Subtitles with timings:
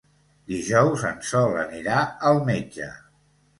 [0.51, 2.01] Dijous en Sol anirà
[2.33, 2.91] al metge.